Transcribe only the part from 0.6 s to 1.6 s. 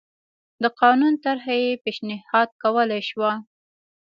د قانون طرحه